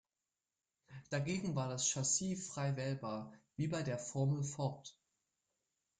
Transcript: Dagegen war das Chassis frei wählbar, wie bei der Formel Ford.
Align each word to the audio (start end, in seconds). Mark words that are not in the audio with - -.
Dagegen 1.11 1.53
war 1.53 1.69
das 1.69 1.87
Chassis 1.87 2.47
frei 2.47 2.75
wählbar, 2.75 3.31
wie 3.55 3.67
bei 3.67 3.83
der 3.83 3.99
Formel 3.99 4.41
Ford. 4.41 4.97